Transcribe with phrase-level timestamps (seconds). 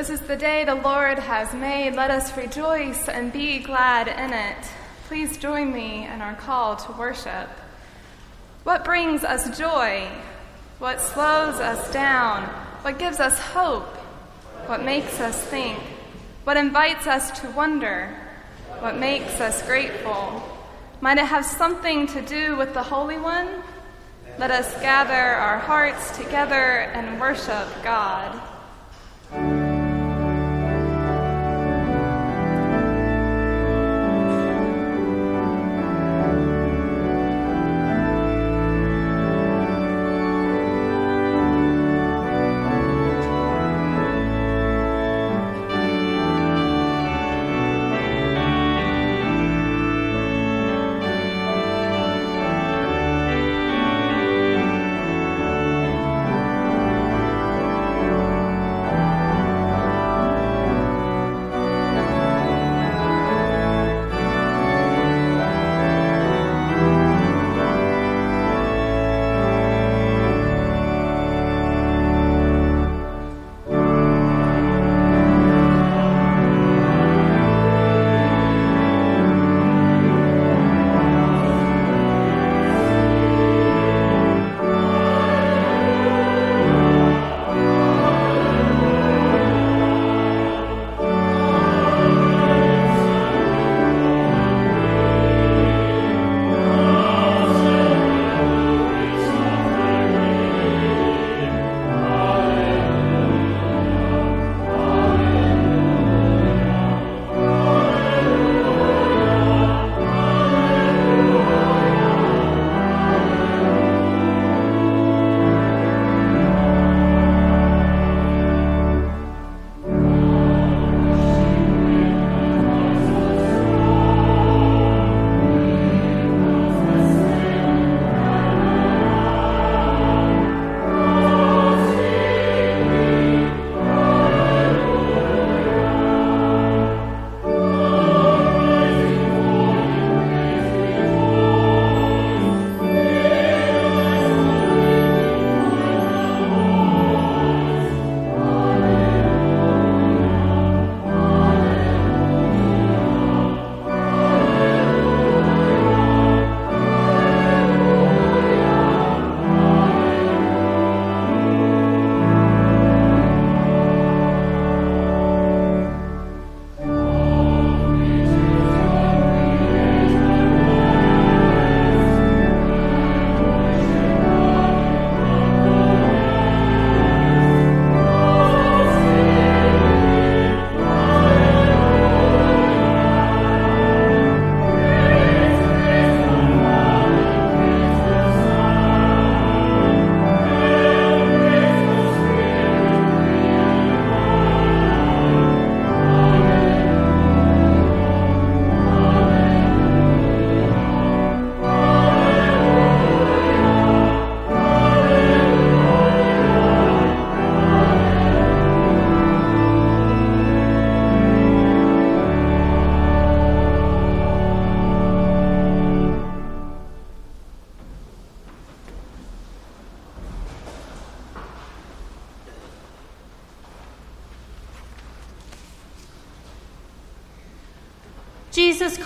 [0.00, 1.94] This is the day the Lord has made.
[1.94, 4.56] Let us rejoice and be glad in it.
[5.08, 7.50] Please join me in our call to worship.
[8.64, 10.08] What brings us joy?
[10.78, 12.44] What slows us down?
[12.80, 13.94] What gives us hope?
[14.64, 15.78] What makes us think?
[16.44, 18.16] What invites us to wonder?
[18.78, 20.42] What makes us grateful?
[21.02, 23.50] Might it have something to do with the Holy One?
[24.38, 28.40] Let us gather our hearts together and worship God.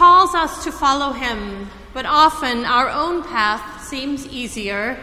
[0.04, 4.98] Calls us to follow him, but often our own path seems easier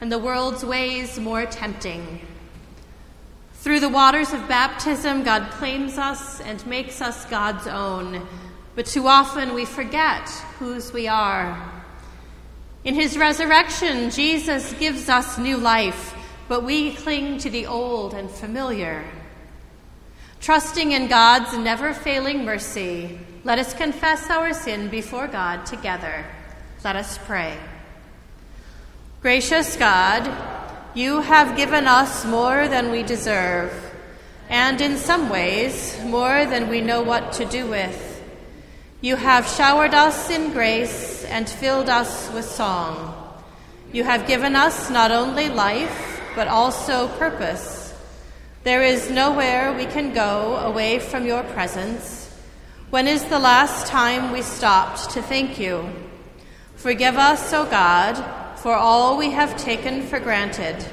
[0.00, 2.20] and the world's ways more tempting.
[3.52, 8.26] Through the waters of baptism, God claims us and makes us God's own,
[8.74, 10.28] but too often we forget
[10.58, 11.70] whose we are.
[12.82, 16.12] In his resurrection, Jesus gives us new life,
[16.48, 19.04] but we cling to the old and familiar.
[20.40, 26.26] Trusting in God's never failing mercy, let us confess our sin before God together.
[26.84, 27.56] Let us pray.
[29.22, 30.30] Gracious God,
[30.94, 33.72] you have given us more than we deserve,
[34.50, 38.22] and in some ways, more than we know what to do with.
[39.00, 43.16] You have showered us in grace and filled us with song.
[43.90, 47.94] You have given us not only life, but also purpose.
[48.64, 52.19] There is nowhere we can go away from your presence
[52.90, 55.88] when is the last time we stopped to thank you?
[56.74, 58.16] Forgive us, O God,
[58.58, 60.84] for all we have taken for granted,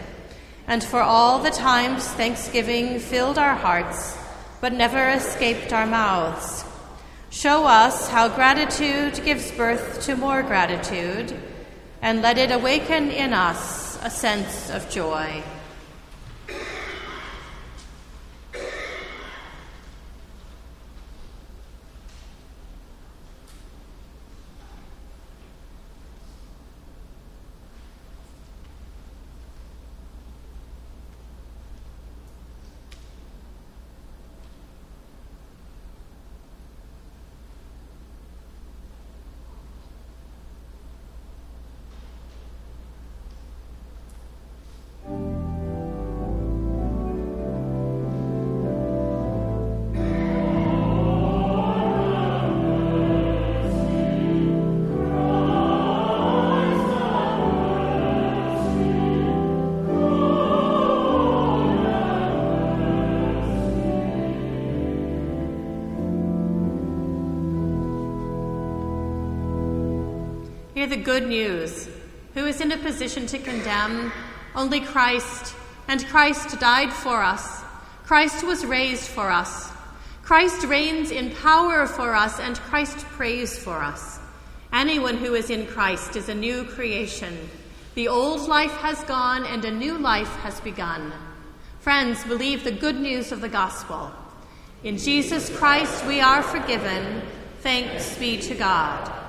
[0.68, 4.16] and for all the times thanksgiving filled our hearts,
[4.62, 6.63] but never escaped our mouths.
[7.32, 11.36] Show us how gratitude gives birth to more gratitude,
[12.04, 15.42] and let it awaken in us a sense of joy.
[71.08, 71.88] Good news.
[72.34, 74.12] Who is in a position to condemn?
[74.54, 75.56] Only Christ.
[75.88, 77.64] And Christ died for us.
[78.04, 79.72] Christ was raised for us.
[80.22, 84.20] Christ reigns in power for us, and Christ prays for us.
[84.74, 87.38] Anyone who is in Christ is a new creation.
[87.96, 91.14] The old life has gone, and a new life has begun.
[91.80, 94.12] Friends, believe the good news of the gospel.
[94.84, 97.22] In Jesus Christ we are forgiven.
[97.62, 99.27] Thanks be to God.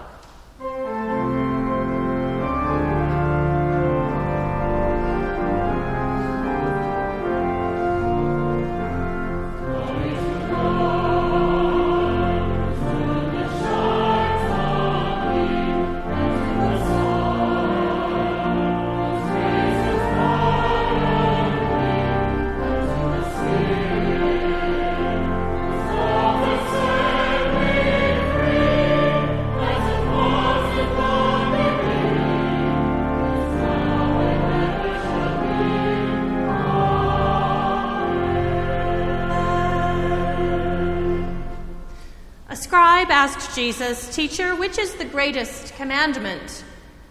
[43.59, 46.63] Jesus, Teacher, which is the greatest commandment?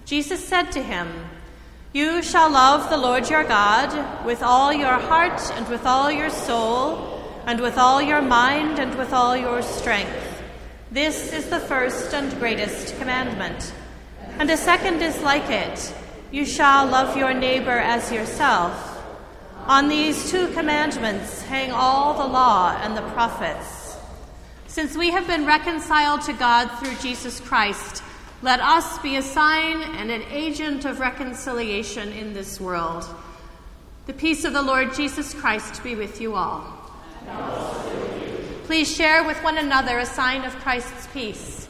[0.06, 1.10] Jesus said to him,
[1.92, 6.30] You shall love the Lord your God with all your heart and with all your
[6.30, 10.42] soul and with all your mind and with all your strength.
[10.90, 13.74] This is the first and greatest commandment.
[14.40, 15.94] And a second is like it
[16.32, 19.04] You shall love your neighbor as yourself.
[19.66, 23.87] On these two commandments hang all the law and the prophets.
[24.78, 28.04] Since we have been reconciled to God through Jesus Christ,
[28.44, 33.04] let us be a sign and an agent of reconciliation in this world.
[34.06, 36.62] The peace of the Lord Jesus Christ be with you all.
[38.66, 41.67] Please share with one another a sign of Christ's peace.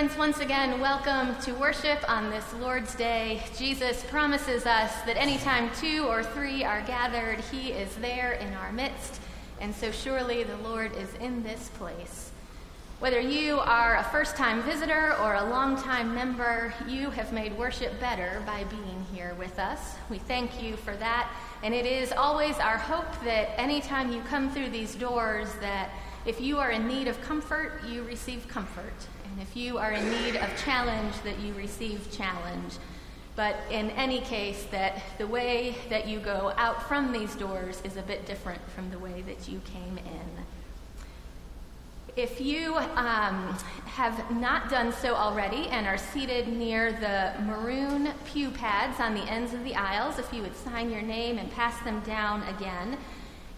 [0.00, 3.42] Friends, once again, welcome to worship on this Lord's Day.
[3.58, 8.72] Jesus promises us that anytime two or three are gathered, He is there in our
[8.72, 9.20] midst.
[9.60, 12.30] And so surely the Lord is in this place.
[13.00, 17.58] Whether you are a first time visitor or a long time member, you have made
[17.58, 19.96] worship better by being here with us.
[20.08, 21.30] We thank you for that.
[21.62, 25.90] And it is always our hope that anytime you come through these doors, that
[26.26, 28.92] if you are in need of comfort, you receive comfort.
[29.30, 32.74] And if you are in need of challenge, that you receive challenge.
[33.36, 37.96] But in any case, that the way that you go out from these doors is
[37.96, 40.44] a bit different from the way that you came in.
[42.16, 48.50] If you um, have not done so already and are seated near the maroon pew
[48.50, 51.80] pads on the ends of the aisles, if you would sign your name and pass
[51.82, 52.98] them down again,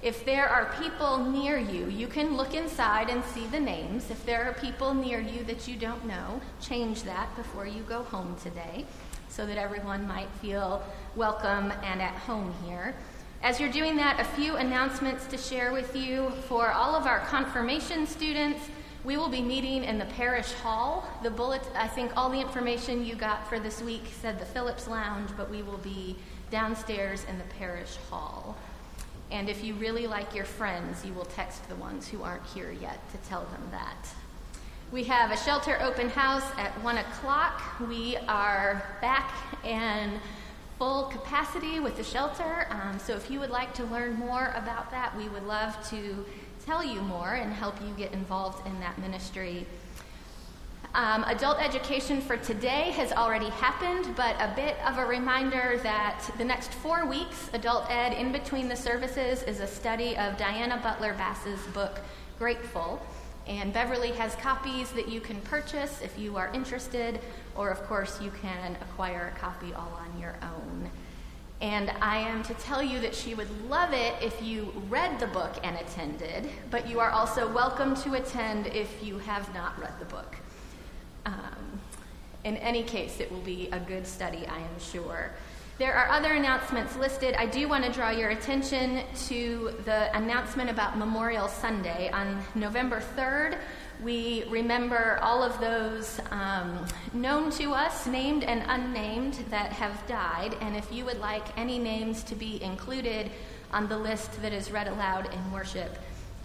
[0.02, 4.10] if there are people near you, you can look inside and see the names.
[4.10, 8.02] If there are people near you that you don't know, change that before you go
[8.02, 8.84] home today
[9.28, 10.82] so that everyone might feel
[11.14, 12.96] welcome and at home here.
[13.44, 16.30] As you're doing that, a few announcements to share with you.
[16.48, 18.60] For all of our confirmation students,
[19.04, 21.08] we will be meeting in the parish hall.
[21.22, 24.88] The bullet, I think all the information you got for this week said the Phillips
[24.88, 26.16] Lounge, but we will be
[26.50, 28.56] downstairs in the parish hall.
[29.32, 32.70] And if you really like your friends, you will text the ones who aren't here
[32.70, 34.06] yet to tell them that.
[34.92, 37.62] We have a shelter open house at 1 o'clock.
[37.88, 39.32] We are back
[39.64, 40.20] in
[40.78, 42.66] full capacity with the shelter.
[42.68, 46.26] Um, so if you would like to learn more about that, we would love to
[46.66, 49.66] tell you more and help you get involved in that ministry.
[50.94, 56.22] Um, adult education for today has already happened, but a bit of a reminder that
[56.36, 60.78] the next four weeks, adult ed in between the services is a study of Diana
[60.82, 62.00] Butler Bass's book,
[62.38, 63.00] Grateful.
[63.46, 67.20] And Beverly has copies that you can purchase if you are interested,
[67.56, 70.90] or of course, you can acquire a copy all on your own.
[71.62, 75.28] And I am to tell you that she would love it if you read the
[75.28, 79.98] book and attended, but you are also welcome to attend if you have not read
[79.98, 80.36] the book.
[81.26, 81.80] Um,
[82.44, 85.30] in any case, it will be a good study, I am sure.
[85.78, 87.34] There are other announcements listed.
[87.34, 92.10] I do want to draw your attention to the announcement about Memorial Sunday.
[92.12, 93.58] On November 3rd,
[94.02, 100.56] we remember all of those um, known to us, named and unnamed, that have died.
[100.60, 103.30] And if you would like any names to be included
[103.72, 105.96] on the list that is read aloud in worship,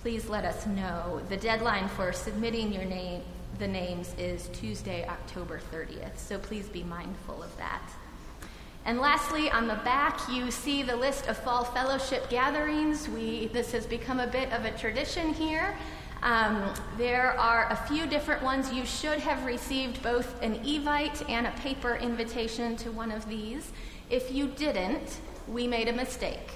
[0.01, 1.21] please let us know.
[1.29, 3.23] The deadline for submitting your name
[3.59, 6.17] the names is Tuesday, October 30th.
[6.17, 7.81] So please be mindful of that.
[8.85, 13.09] And lastly, on the back, you see the list of fall fellowship gatherings.
[13.09, 15.75] We, this has become a bit of a tradition here.
[16.23, 18.71] Um, there are a few different ones.
[18.71, 23.71] You should have received both an Evite and a paper invitation to one of these.
[24.09, 26.51] If you didn't, we made a mistake.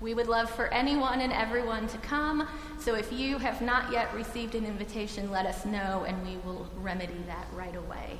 [0.00, 2.46] We would love for anyone and everyone to come.
[2.78, 6.68] So if you have not yet received an invitation, let us know and we will
[6.76, 8.18] remedy that right away.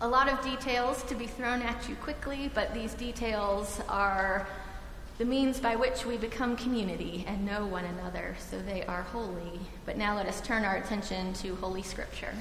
[0.00, 4.46] A lot of details to be thrown at you quickly, but these details are
[5.18, 9.58] the means by which we become community and know one another, so they are holy.
[9.86, 12.34] But now let us turn our attention to Holy Scripture.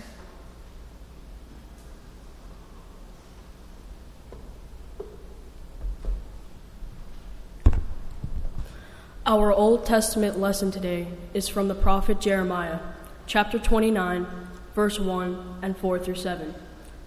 [9.28, 12.78] Our Old Testament lesson today is from the prophet Jeremiah,
[13.26, 14.28] chapter 29,
[14.76, 16.54] verse 1 and 4 through 7.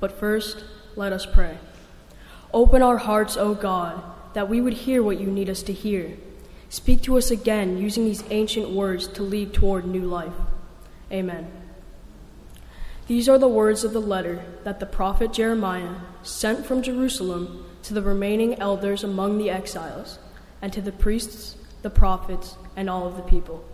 [0.00, 0.64] But first,
[0.96, 1.58] let us pray.
[2.52, 4.02] Open our hearts, O God,
[4.34, 6.16] that we would hear what you need us to hear.
[6.68, 10.34] Speak to us again using these ancient words to lead toward new life.
[11.12, 11.48] Amen.
[13.06, 17.94] These are the words of the letter that the prophet Jeremiah sent from Jerusalem to
[17.94, 20.18] the remaining elders among the exiles
[20.60, 23.64] and to the priests the prophets, and all of the people,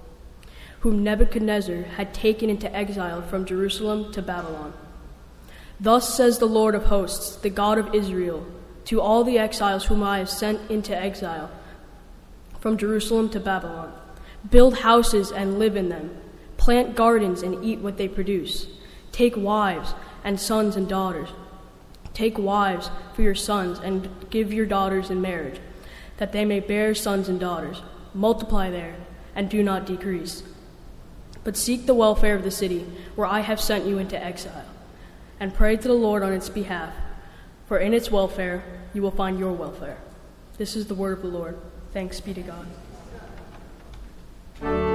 [0.81, 4.73] whom Nebuchadnezzar had taken into exile from Jerusalem to Babylon.
[5.81, 8.47] Thus says the Lord of hosts, the God of Israel,
[8.87, 11.51] to all the exiles whom I have sent into exile
[12.61, 13.93] from Jerusalem to Babylon
[14.51, 16.15] Build houses and live in them,
[16.59, 18.67] plant gardens and eat what they produce,
[19.11, 21.31] take wives and sons and daughters.
[22.13, 25.61] Take wives for your sons and give your daughters in marriage,
[26.19, 27.83] that they may bear sons and daughters
[28.15, 28.97] multiply there,
[29.35, 30.43] and do not decrease.
[31.43, 34.65] But seek the welfare of the city where I have sent you into exile,
[35.41, 36.95] and pray to the Lord on its behalf,
[37.67, 39.99] for in its welfare you will find your welfare.
[40.57, 41.59] This is the word of the Lord.
[41.93, 42.43] Thanks be to
[44.61, 44.94] God.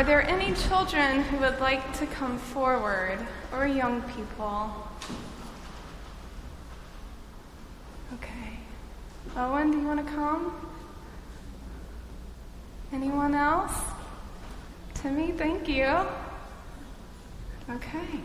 [0.00, 3.18] Are there any children who would like to come forward
[3.52, 4.72] or young people?
[8.14, 8.56] Okay.
[9.36, 10.56] Owen, do you want to come?
[12.94, 13.78] Anyone else?
[14.94, 15.94] Timmy, thank you.
[17.68, 18.20] Okay.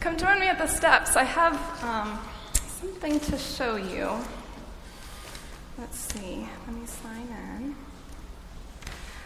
[0.00, 1.14] Come join me at the steps.
[1.14, 2.18] I have um,
[2.54, 4.16] something to show you.
[5.76, 6.48] Let's see.
[6.66, 7.76] Let me sign in.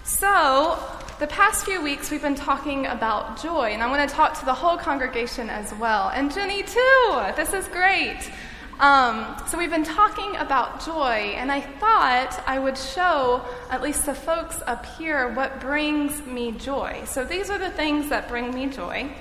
[0.02, 0.76] So,
[1.20, 4.44] the past few weeks we've been talking about joy, and I want to talk to
[4.46, 6.08] the whole congregation as well.
[6.08, 7.22] And Jenny, too.
[7.36, 8.30] This is great.
[8.78, 14.06] Um, so, we've been talking about joy, and I thought I would show at least
[14.06, 17.02] the folks up here what brings me joy.
[17.04, 19.12] So, these are the things that bring me joy.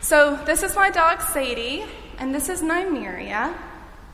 [0.00, 1.84] So, this is my dog Sadie,
[2.16, 3.54] and this is Nymeria.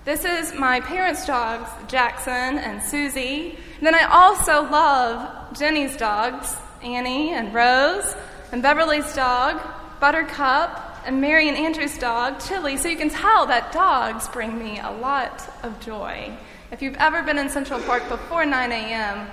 [0.02, 3.58] This is my parents' dogs, Jackson and Susie.
[3.82, 8.14] Then I also love Jenny's dogs, Annie and Rose,
[8.50, 9.60] and Beverly's dog,
[10.00, 12.78] Buttercup, and Mary and Andrew's dog, Chili.
[12.78, 16.34] So you can tell that dogs bring me a lot of joy.
[16.72, 19.26] If you've ever been in Central Park before 9 a.m.,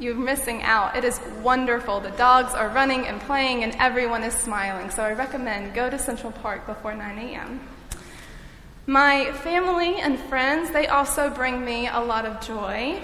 [0.00, 0.96] you're missing out.
[0.96, 2.00] It is wonderful.
[2.00, 4.90] The dogs are running and playing, and everyone is smiling.
[4.90, 7.60] So I recommend go to Central Park before 9 a.m.
[8.88, 12.98] My family and friends, they also bring me a lot of joy.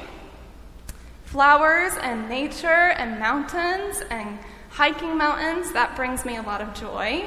[1.27, 4.39] Flowers and nature and mountains and
[4.71, 7.27] hiking mountains, that brings me a lot of joy.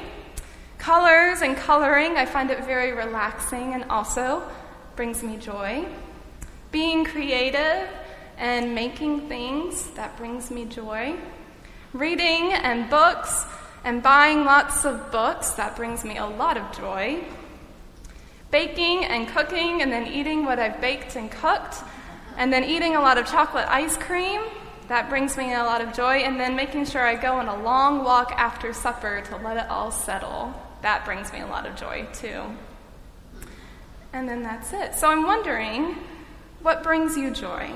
[0.76, 4.42] Colors and coloring, I find it very relaxing and also
[4.96, 5.84] brings me joy.
[6.72, 7.88] Being creative
[8.38, 11.14] and making things, that brings me joy.
[11.92, 13.46] Reading and books
[13.84, 17.22] and buying lots of books, that brings me a lot of joy.
[18.50, 21.76] Baking and cooking and then eating what I've baked and cooked,
[22.36, 24.40] and then eating a lot of chocolate ice cream,
[24.88, 26.18] that brings me a lot of joy.
[26.18, 29.68] And then making sure I go on a long walk after supper to let it
[29.68, 32.42] all settle that brings me a lot of joy too.
[34.12, 34.94] And then that's it.
[34.94, 35.96] So I'm wondering,
[36.62, 37.72] what brings you joy?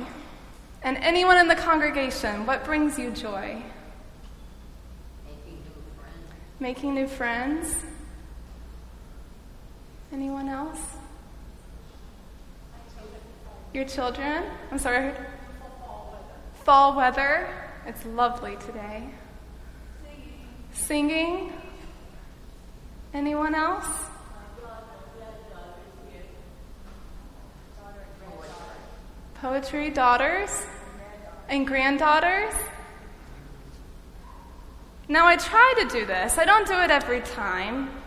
[0.82, 3.62] And anyone in the congregation, what brings you joy?
[5.24, 6.60] Making new friends.
[6.60, 7.84] Making new friends?
[10.12, 10.78] Anyone else?
[13.72, 14.44] Your children?
[14.70, 15.14] I'm sorry.
[16.64, 17.48] Fall weather.
[17.86, 19.08] It's lovely today.
[20.74, 21.52] Singing.
[23.14, 23.86] Anyone else?
[29.34, 30.66] Poetry, daughters,
[31.48, 32.52] and granddaughters.
[35.08, 36.38] Now, I try to do this.
[36.38, 38.01] I don't do it every time.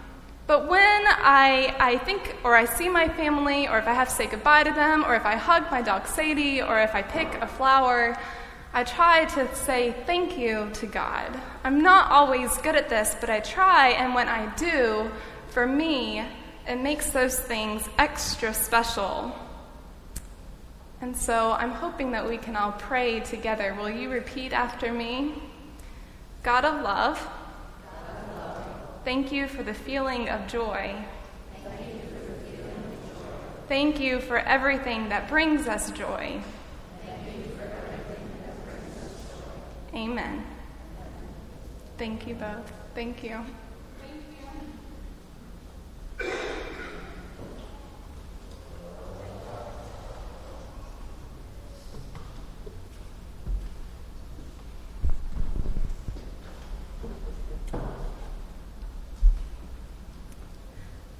[0.48, 4.14] But when I, I think or I see my family, or if I have to
[4.14, 7.34] say goodbye to them, or if I hug my dog Sadie, or if I pick
[7.42, 8.18] a flower,
[8.74, 11.40] I try to say thank you to God.
[11.64, 15.10] I'm not always good at this, but I try, and when I do,
[15.48, 16.24] for me,
[16.68, 19.34] it makes those things extra special.
[21.02, 23.74] And so I'm hoping that we can all pray together.
[23.76, 25.34] Will you repeat after me?
[26.44, 27.28] God of love,
[29.06, 30.96] thank you for the feeling of joy.
[33.68, 36.42] Thank you for everything that brings us joy.
[39.94, 40.44] Amen.
[41.98, 42.72] Thank you both.
[42.94, 43.40] Thank you.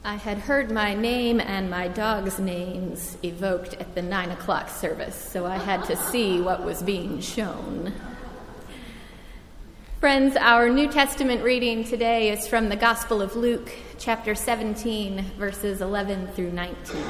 [0.06, 5.16] I had heard my name and my dog's names evoked at the nine o'clock service,
[5.16, 7.92] so I had to see what was being shown.
[10.00, 15.82] Friends, our New Testament reading today is from the Gospel of Luke, chapter 17, verses
[15.82, 17.04] 11 through 19.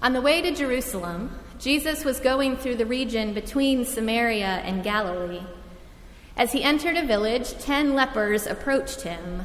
[0.00, 5.44] On the way to Jerusalem, Jesus was going through the region between Samaria and Galilee.
[6.38, 9.44] As he entered a village, ten lepers approached him.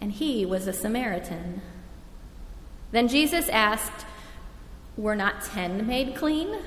[0.00, 1.60] and he was a Samaritan.
[2.92, 4.06] Then Jesus asked,
[4.96, 6.58] Were not ten made clean?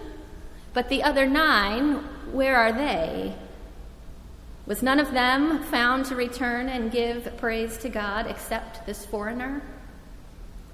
[0.74, 1.96] But the other nine,
[2.32, 3.36] where are they?
[4.66, 9.62] Was none of them found to return and give praise to God except this foreigner?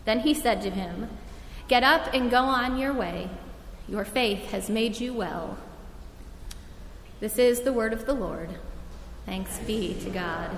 [0.05, 1.09] Then he said to him,
[1.67, 3.29] Get up and go on your way.
[3.87, 5.57] Your faith has made you well.
[7.19, 8.49] This is the word of the Lord.
[9.25, 10.57] Thanks be to God.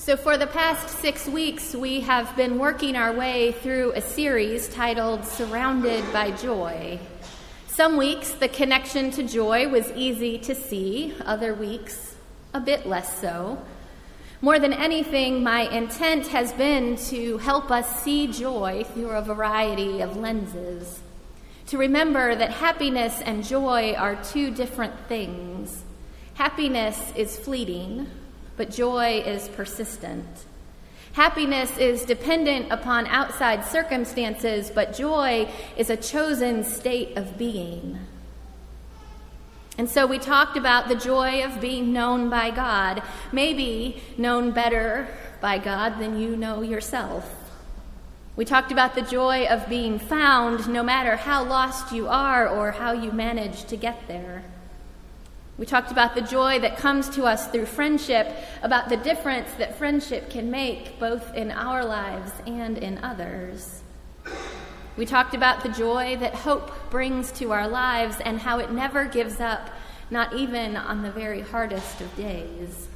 [0.00, 4.66] So, for the past six weeks, we have been working our way through a series
[4.70, 6.98] titled Surrounded by Joy.
[7.68, 12.16] Some weeks, the connection to joy was easy to see, other weeks,
[12.54, 13.62] a bit less so.
[14.40, 20.00] More than anything, my intent has been to help us see joy through a variety
[20.00, 21.02] of lenses.
[21.66, 25.84] To remember that happiness and joy are two different things.
[26.32, 28.06] Happiness is fleeting,
[28.60, 30.26] but joy is persistent.
[31.14, 37.98] Happiness is dependent upon outside circumstances, but joy is a chosen state of being.
[39.78, 45.08] And so we talked about the joy of being known by God, maybe known better
[45.40, 47.34] by God than you know yourself.
[48.36, 52.72] We talked about the joy of being found no matter how lost you are or
[52.72, 54.44] how you manage to get there.
[55.60, 59.76] We talked about the joy that comes to us through friendship, about the difference that
[59.76, 63.82] friendship can make both in our lives and in others.
[64.96, 69.04] We talked about the joy that hope brings to our lives and how it never
[69.04, 69.68] gives up,
[70.10, 72.88] not even on the very hardest of days.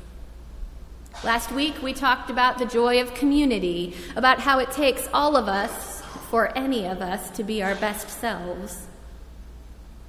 [1.22, 5.48] Last week, we talked about the joy of community, about how it takes all of
[5.48, 6.00] us,
[6.30, 8.86] for any of us, to be our best selves.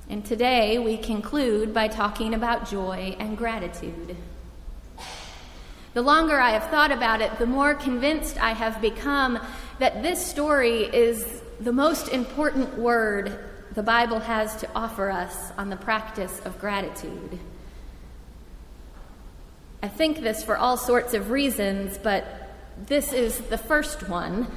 [0.08, 4.16] And today we conclude by talking about joy and gratitude.
[5.96, 9.40] The longer I have thought about it, the more convinced I have become
[9.80, 13.40] that this story is the most important word
[13.74, 17.40] the Bible has to offer us on the practice of gratitude.
[19.82, 22.26] I think this for all sorts of reasons, but
[22.78, 24.48] this is the first one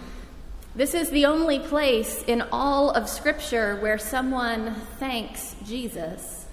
[0.79, 6.47] this is the only place in all of Scripture where someone thanks Jesus.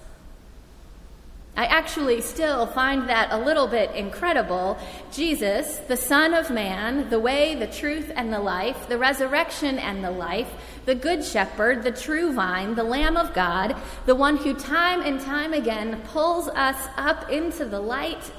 [1.56, 4.78] I actually still find that a little bit incredible.
[5.12, 10.02] Jesus, the Son of Man, the way, the truth, and the life, the resurrection and
[10.02, 10.52] the life,
[10.86, 15.20] the Good Shepherd, the true vine, the Lamb of God, the one who time and
[15.20, 18.32] time again pulls us up into the light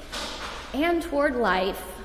[0.74, 1.97] and toward life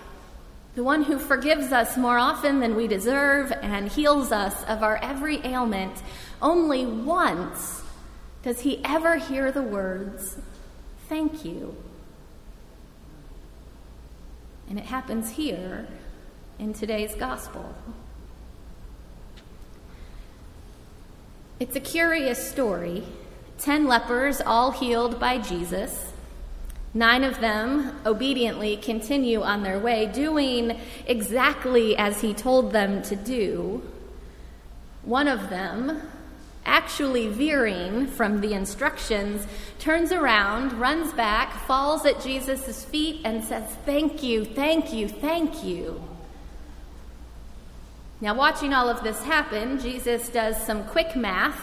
[0.75, 4.97] the one who forgives us more often than we deserve and heals us of our
[4.97, 6.01] every ailment,
[6.41, 7.83] only once
[8.41, 10.37] does he ever hear the words,
[11.09, 11.75] Thank you.
[14.69, 15.87] And it happens here
[16.57, 17.75] in today's gospel.
[21.59, 23.03] It's a curious story.
[23.59, 26.12] Ten lepers, all healed by Jesus.
[26.93, 33.15] Nine of them obediently continue on their way, doing exactly as he told them to
[33.15, 33.81] do.
[35.03, 36.01] One of them,
[36.65, 39.47] actually veering from the instructions,
[39.79, 45.63] turns around, runs back, falls at Jesus' feet, and says, Thank you, thank you, thank
[45.63, 46.01] you.
[48.21, 51.59] Now, watching all of this happen, Jesus does some quick math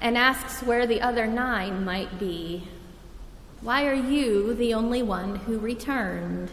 [0.00, 2.66] and asks where the other nine might be.
[3.62, 6.50] Why are you the only one who returned?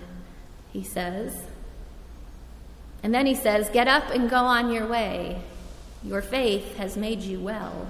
[0.74, 1.36] He says.
[3.02, 5.42] And then he says, Get up and go on your way.
[6.04, 7.88] Your faith has made you well.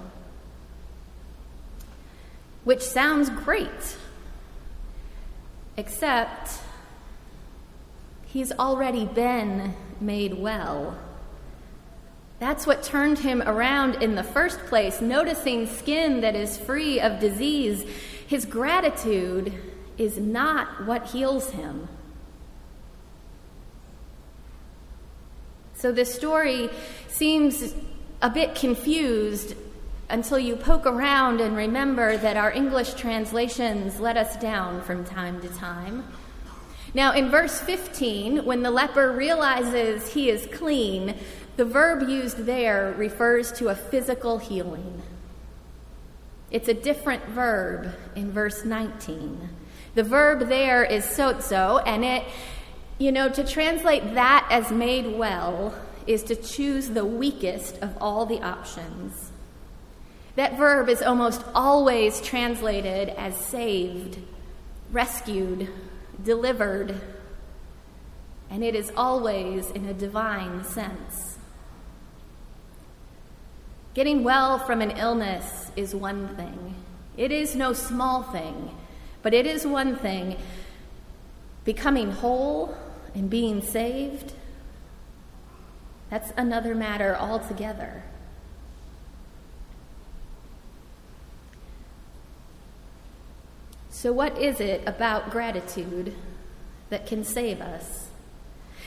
[2.63, 3.97] Which sounds great,
[5.77, 6.59] except
[8.25, 10.97] he's already been made well.
[12.39, 17.19] That's what turned him around in the first place, noticing skin that is free of
[17.19, 17.83] disease
[18.27, 19.53] his gratitude
[19.97, 21.87] is not what heals him.
[25.73, 26.69] So this story
[27.07, 27.73] seems
[28.21, 29.55] a bit confused
[30.09, 35.41] until you poke around and remember that our English translations let us down from time
[35.41, 36.03] to time.
[36.93, 41.15] Now, in verse 15, when the leper realizes he is clean,
[41.57, 45.01] the verb used there refers to a physical healing.
[46.49, 49.49] It's a different verb in verse 19.
[49.95, 52.23] The verb there is sozo, and it,
[52.97, 58.25] you know, to translate that as made well is to choose the weakest of all
[58.25, 59.31] the options.
[60.35, 64.19] That verb is almost always translated as saved,
[64.91, 65.67] rescued,
[66.23, 67.01] delivered,
[68.49, 71.37] and it is always in a divine sense.
[73.93, 76.75] Getting well from an illness is one thing,
[77.15, 78.71] it is no small thing,
[79.23, 80.37] But it is one thing
[81.65, 82.77] becoming whole
[83.13, 84.31] and being saved.
[86.09, 88.03] That's another matter altogether.
[93.89, 96.13] So, what is it about gratitude
[96.89, 98.06] that can save us?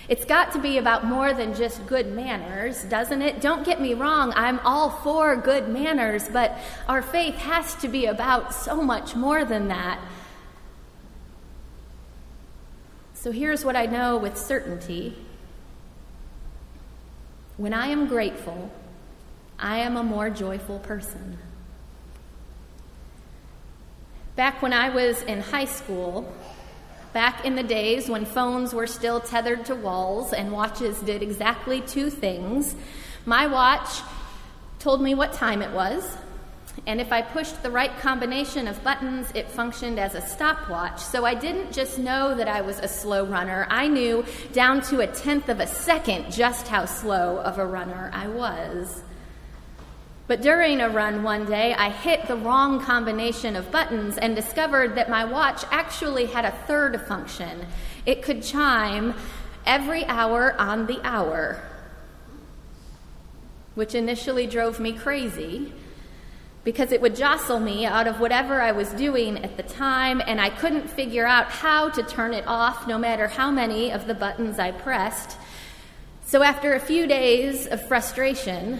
[0.08, 3.40] It's got to be about more than just good manners, doesn't it?
[3.40, 6.58] Don't get me wrong, I'm all for good manners, but
[6.88, 10.00] our faith has to be about so much more than that.
[13.14, 15.16] So here's what I know with certainty
[17.60, 18.70] when I am grateful,
[19.58, 21.36] I am a more joyful person.
[24.34, 26.32] Back when I was in high school,
[27.12, 31.80] Back in the days when phones were still tethered to walls and watches did exactly
[31.80, 32.74] two things,
[33.26, 34.00] my watch
[34.78, 36.16] told me what time it was,
[36.86, 41.00] and if I pushed the right combination of buttons, it functioned as a stopwatch.
[41.00, 45.00] So I didn't just know that I was a slow runner, I knew down to
[45.00, 49.02] a tenth of a second just how slow of a runner I was.
[50.30, 54.94] But during a run one day, I hit the wrong combination of buttons and discovered
[54.94, 57.66] that my watch actually had a third function.
[58.06, 59.14] It could chime
[59.66, 61.60] every hour on the hour,
[63.74, 65.72] which initially drove me crazy
[66.62, 70.40] because it would jostle me out of whatever I was doing at the time, and
[70.40, 74.14] I couldn't figure out how to turn it off no matter how many of the
[74.14, 75.36] buttons I pressed.
[76.22, 78.78] So, after a few days of frustration,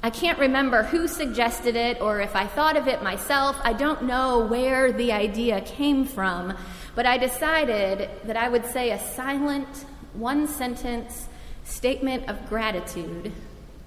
[0.00, 3.58] I can't remember who suggested it or if I thought of it myself.
[3.64, 6.56] I don't know where the idea came from,
[6.94, 11.28] but I decided that I would say a silent, one sentence
[11.64, 13.32] statement of gratitude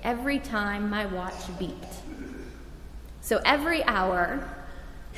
[0.04, 1.96] every time my watch beeped.
[3.22, 4.50] So every hour,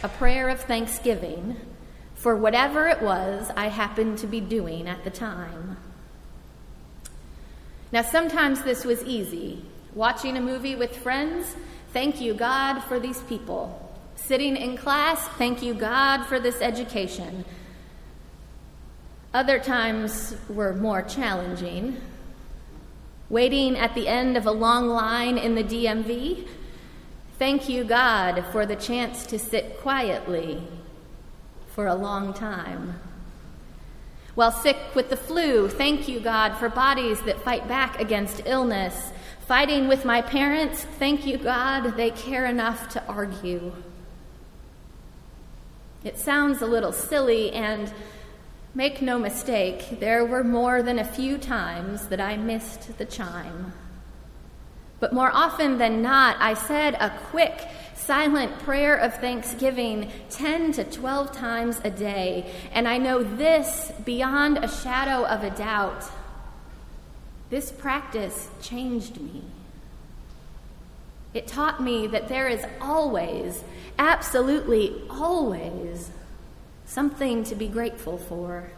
[0.03, 1.55] a prayer of thanksgiving
[2.13, 5.77] for whatever it was I happened to be doing at the time.
[7.91, 9.65] Now, sometimes this was easy.
[9.95, 11.55] Watching a movie with friends,
[11.91, 13.79] thank you, God, for these people.
[14.15, 17.45] Sitting in class, thank you, God, for this education.
[19.35, 22.01] Other times were more challenging.
[23.29, 26.47] Waiting at the end of a long line in the DMV,
[27.37, 30.63] thank you, God, for the chance to sit quietly
[31.67, 32.99] for a long time.
[34.33, 39.11] While sick with the flu, thank you, God, for bodies that fight back against illness
[39.47, 43.73] Fighting with my parents, thank you, God, they care enough to argue.
[46.05, 47.91] It sounds a little silly, and
[48.73, 53.73] make no mistake, there were more than a few times that I missed the chime.
[55.01, 60.85] But more often than not, I said a quick, silent prayer of thanksgiving 10 to
[60.85, 62.49] 12 times a day.
[62.71, 66.09] And I know this beyond a shadow of a doubt
[67.53, 69.43] this practice changed me.
[71.35, 73.63] It taught me that there is always,
[73.99, 76.09] absolutely always,
[76.87, 78.71] something to be grateful for.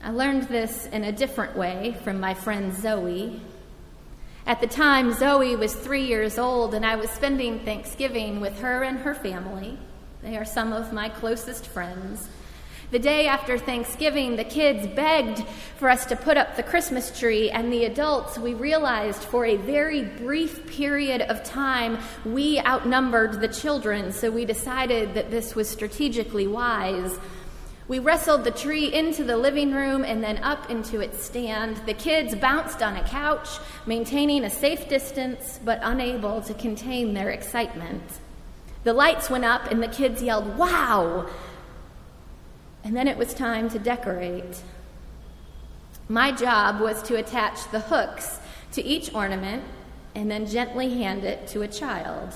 [0.00, 3.40] I learned this in a different way from my friend Zoe.
[4.46, 8.84] At the time, Zoe was three years old, and I was spending Thanksgiving with her
[8.84, 9.76] and her family.
[10.22, 12.28] They are some of my closest friends.
[12.92, 15.42] The day after Thanksgiving, the kids begged
[15.78, 19.56] for us to put up the Christmas tree, and the adults, we realized for a
[19.56, 25.70] very brief period of time, we outnumbered the children, so we decided that this was
[25.70, 27.18] strategically wise.
[27.88, 31.78] We wrestled the tree into the living room and then up into its stand.
[31.86, 33.48] The kids bounced on a couch,
[33.86, 38.02] maintaining a safe distance, but unable to contain their excitement.
[38.84, 41.30] The lights went up, and the kids yelled, Wow!
[42.84, 44.62] And then it was time to decorate.
[46.08, 48.40] My job was to attach the hooks
[48.72, 49.64] to each ornament
[50.14, 52.34] and then gently hand it to a child.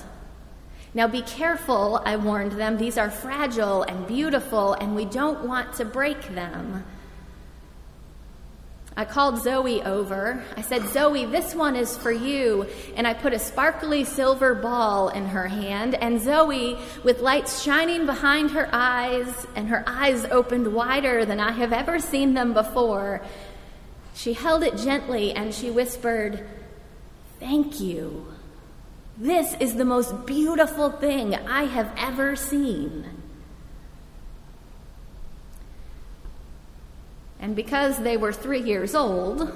[0.93, 2.77] Now be careful, I warned them.
[2.77, 6.85] These are fragile and beautiful, and we don't want to break them.
[8.97, 10.43] I called Zoe over.
[10.57, 12.65] I said, Zoe, this one is for you.
[12.95, 15.93] And I put a sparkly silver ball in her hand.
[15.93, 21.51] And Zoe, with lights shining behind her eyes and her eyes opened wider than I
[21.51, 23.21] have ever seen them before,
[24.15, 26.43] she held it gently and she whispered,
[27.39, 28.25] Thank you.
[29.15, 33.16] This is the most beautiful thing I have ever seen.
[37.39, 39.51] And because they were three years old,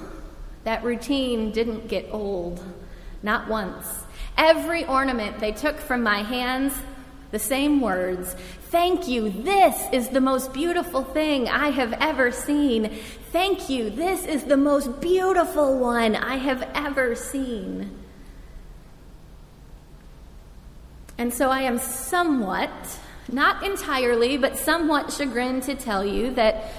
[0.64, 2.62] that routine didn't get old.
[3.24, 3.86] not once.
[4.36, 6.74] Every ornament they took from my hands,
[7.30, 8.34] the same words
[8.70, 12.90] Thank you, this is the most beautiful thing I have ever seen.
[13.30, 17.90] Thank you, this is the most beautiful one I have ever seen.
[21.18, 22.70] And so I am somewhat,
[23.30, 26.72] not entirely, but somewhat chagrined to tell you that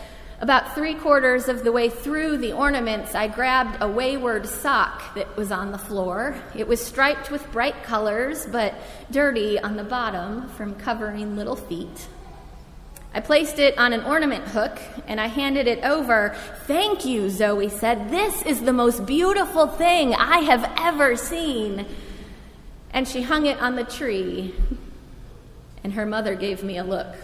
[0.43, 5.37] about three quarters of the way through the ornaments, I grabbed a wayward sock that
[5.37, 6.35] was on the floor.
[6.53, 8.75] It was striped with bright colors, but
[9.09, 12.09] dirty on the bottom from covering little feet.
[13.13, 16.35] I placed it on an ornament hook and I handed it over.
[16.65, 18.09] Thank you, Zoe said.
[18.09, 21.85] This is the most beautiful thing I have ever seen.
[22.91, 24.53] And she hung it on the tree,
[25.85, 27.15] and her mother gave me a look.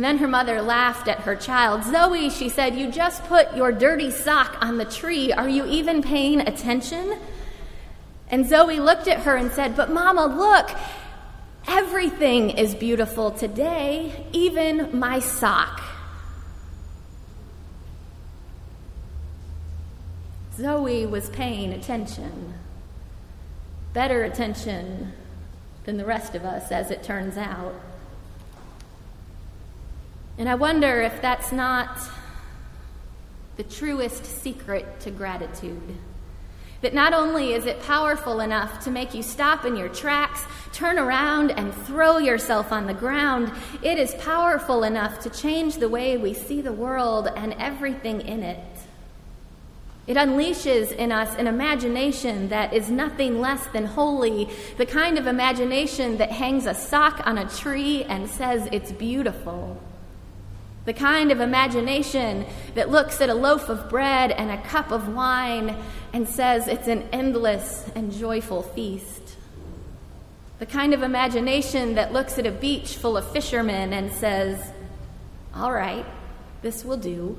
[0.00, 1.84] And then her mother laughed at her child.
[1.84, 5.30] Zoe, she said, you just put your dirty sock on the tree.
[5.30, 7.18] Are you even paying attention?
[8.30, 10.70] And Zoe looked at her and said, But Mama, look,
[11.68, 15.82] everything is beautiful today, even my sock.
[20.56, 22.54] Zoe was paying attention,
[23.92, 25.12] better attention
[25.84, 27.74] than the rest of us, as it turns out.
[30.40, 31.98] And I wonder if that's not
[33.58, 35.98] the truest secret to gratitude.
[36.80, 40.98] That not only is it powerful enough to make you stop in your tracks, turn
[40.98, 46.16] around, and throw yourself on the ground, it is powerful enough to change the way
[46.16, 48.64] we see the world and everything in it.
[50.06, 55.26] It unleashes in us an imagination that is nothing less than holy, the kind of
[55.26, 59.78] imagination that hangs a sock on a tree and says it's beautiful.
[60.84, 65.14] The kind of imagination that looks at a loaf of bread and a cup of
[65.14, 65.76] wine
[66.12, 69.36] and says it's an endless and joyful feast.
[70.58, 74.72] The kind of imagination that looks at a beach full of fishermen and says,
[75.54, 76.06] All right,
[76.62, 77.36] this will do.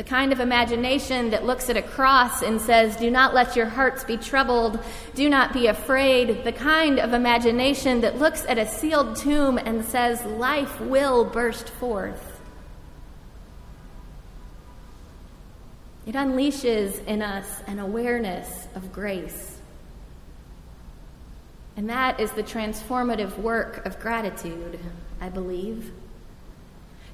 [0.00, 3.66] The kind of imagination that looks at a cross and says, Do not let your
[3.66, 4.82] hearts be troubled,
[5.14, 6.42] do not be afraid.
[6.42, 11.68] The kind of imagination that looks at a sealed tomb and says, Life will burst
[11.68, 12.40] forth.
[16.06, 19.58] It unleashes in us an awareness of grace.
[21.76, 24.80] And that is the transformative work of gratitude,
[25.20, 25.92] I believe.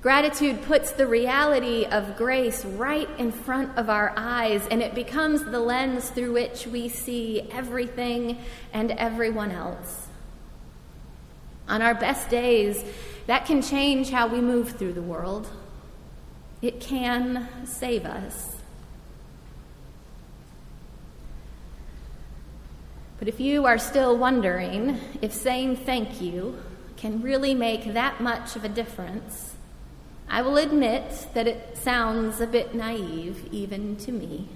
[0.07, 5.43] Gratitude puts the reality of grace right in front of our eyes, and it becomes
[5.43, 8.39] the lens through which we see everything
[8.73, 10.07] and everyone else.
[11.67, 12.85] On our best days,
[13.27, 15.51] that can change how we move through the world.
[16.63, 18.55] It can save us.
[23.19, 26.63] But if you are still wondering if saying thank you
[26.97, 29.56] can really make that much of a difference,
[30.29, 34.49] I will admit that it sounds a bit naive, even to me.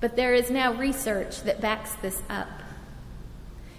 [0.00, 2.48] But there is now research that backs this up.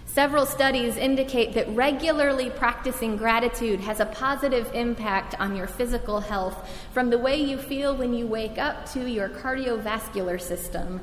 [0.04, 6.68] Several studies indicate that regularly practicing gratitude has a positive impact on your physical health,
[6.92, 11.00] from the way you feel when you wake up to your cardiovascular system,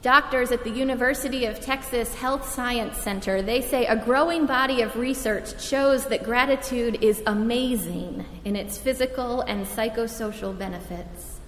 [0.00, 4.94] Doctors at the University of Texas Health Science Center, they say a growing body of
[4.94, 11.40] research shows that gratitude is amazing in its physical and psychosocial benefits.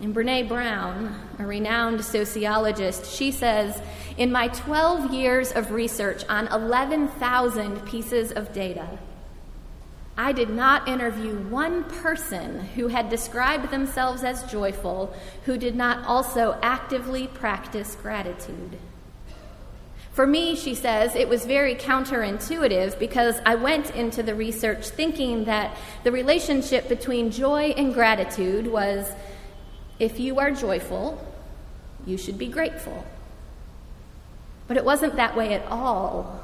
[0.00, 3.80] And Brene Brown, a renowned sociologist, she says,
[4.16, 8.88] in my 12 years of research on 11,000 pieces of data,
[10.16, 16.06] I did not interview one person who had described themselves as joyful who did not
[16.06, 18.78] also actively practice gratitude.
[20.12, 25.46] For me, she says, it was very counterintuitive because I went into the research thinking
[25.46, 29.10] that the relationship between joy and gratitude was
[29.98, 31.20] if you are joyful,
[32.06, 33.04] you should be grateful.
[34.68, 36.43] But it wasn't that way at all.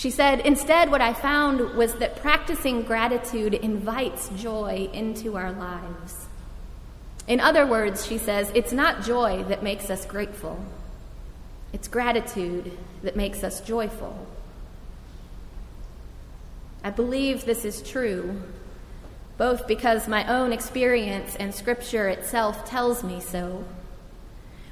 [0.00, 6.26] She said, Instead, what I found was that practicing gratitude invites joy into our lives.
[7.28, 10.58] In other words, she says, it's not joy that makes us grateful,
[11.74, 14.26] it's gratitude that makes us joyful.
[16.82, 18.40] I believe this is true,
[19.36, 23.66] both because my own experience and Scripture itself tells me so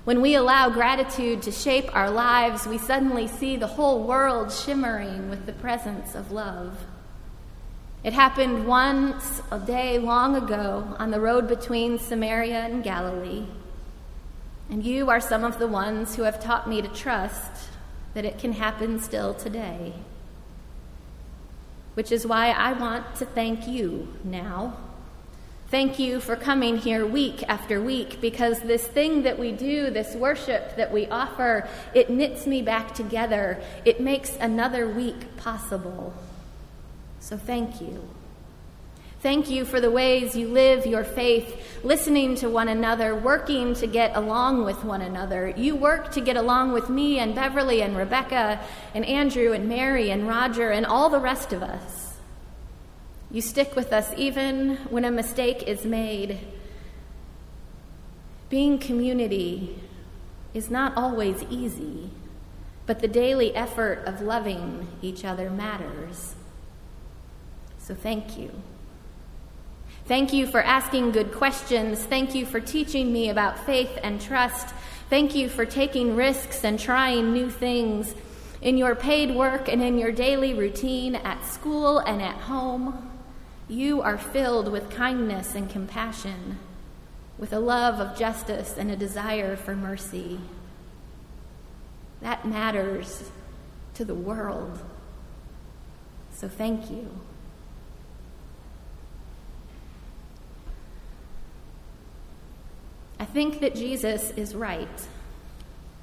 [0.08, 5.28] when we allow gratitude to shape our lives, we suddenly see the whole world shimmering
[5.28, 6.78] with the presence of love.
[8.02, 13.44] It happened once a day long ago on the road between Samaria and Galilee.
[14.70, 17.68] And you are some of the ones who have taught me to trust
[18.14, 19.92] that it can happen still today.
[21.92, 24.74] Which is why I want to thank you now.
[25.70, 30.14] Thank you for coming here week after week because this thing that we do, this
[30.14, 33.60] worship that we offer, it knits me back together.
[33.84, 36.14] It makes another week possible.
[37.20, 38.08] So thank you.
[39.20, 43.86] Thank you for the ways you live your faith, listening to one another, working to
[43.86, 45.50] get along with one another.
[45.54, 48.58] You work to get along with me and Beverly and Rebecca
[48.94, 52.07] and Andrew and Mary and Roger and all the rest of us.
[53.30, 56.38] You stick with us even when a mistake is made.
[58.48, 59.78] Being community
[60.54, 62.10] is not always easy,
[62.86, 66.34] but the daily effort of loving each other matters.
[67.78, 68.50] So thank you.
[70.06, 72.02] Thank you for asking good questions.
[72.02, 74.74] Thank you for teaching me about faith and trust.
[75.10, 78.14] Thank you for taking risks and trying new things
[78.62, 83.07] in your paid work and in your daily routine at school and at home.
[83.68, 86.58] You are filled with kindness and compassion,
[87.36, 90.40] with a love of justice and a desire for mercy.
[92.22, 93.30] That matters
[93.94, 94.78] to the world.
[96.32, 97.10] So thank you.
[103.20, 104.88] I think that Jesus is right.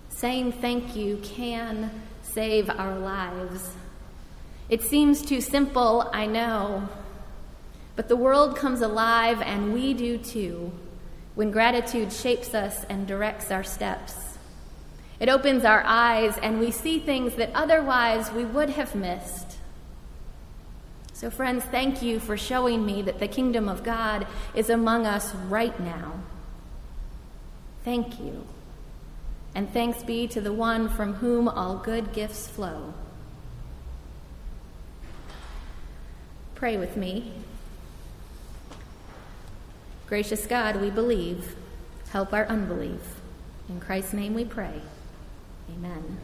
[0.10, 1.90] Saying thank you can
[2.22, 3.74] save our lives.
[4.70, 6.90] It seems too simple, I know,
[7.96, 10.72] but the world comes alive, and we do too,
[11.36, 14.38] when gratitude shapes us and directs our steps.
[15.20, 19.58] It opens our eyes, and we see things that otherwise we would have missed.
[21.14, 25.34] So, friends, thank you for showing me that the kingdom of God is among us
[25.48, 26.20] right now.
[27.86, 28.46] Thank you.
[29.54, 32.94] And thanks be to the one from whom all good gifts flow.
[36.56, 37.32] Pray with me.
[40.08, 41.56] Gracious God, we believe.
[42.10, 43.20] Help our unbelief.
[43.68, 44.82] In Christ's name we pray.
[45.70, 46.18] Amen.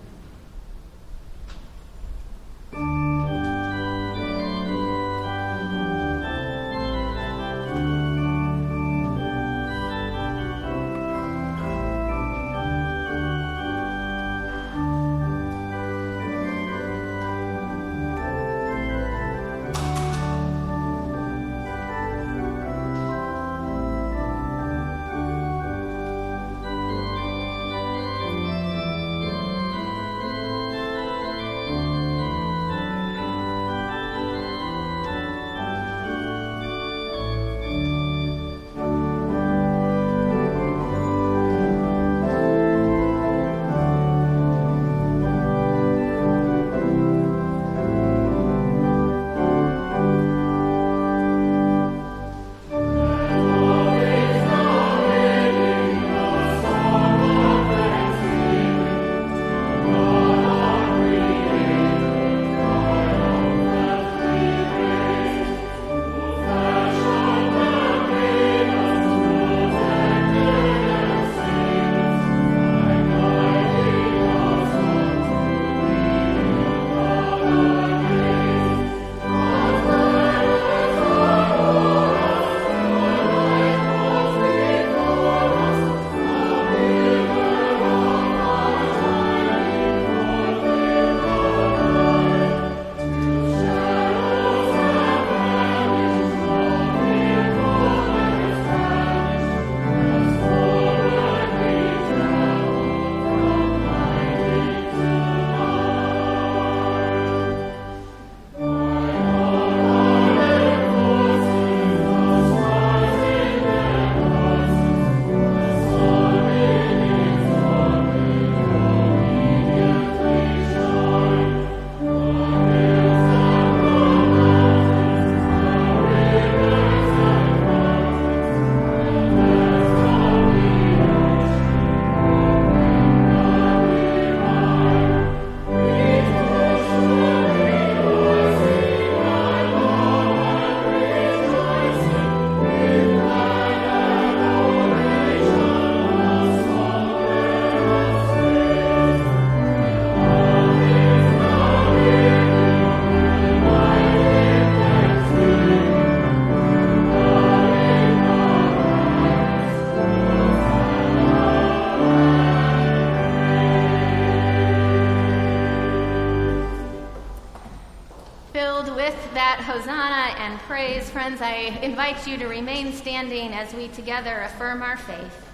[170.59, 175.49] Praise, friends, I invite you to remain standing as we together affirm our faith.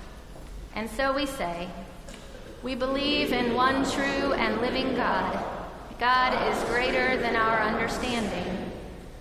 [0.73, 1.67] And so we say,
[2.63, 5.43] We believe in one true and living God.
[5.99, 8.71] God is greater than our understanding.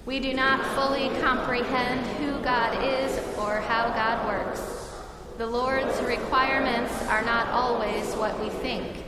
[0.07, 4.95] We do not fully comprehend who God is or how God works.
[5.39, 9.05] The Lord's requirements are not always what we think.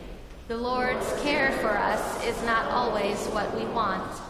[0.48, 4.27] The Lord's care for us is not always what we want.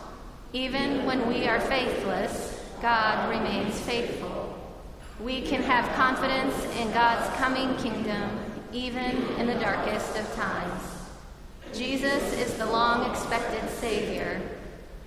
[0.54, 4.58] Even when we are faithless, God remains faithful.
[5.20, 8.30] We can have confidence in God's coming kingdom,
[8.72, 10.82] even in the darkest of times.
[11.74, 14.40] Jesus is the long expected Savior.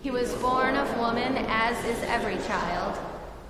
[0.04, 3.00] He was born of woman, as is every child,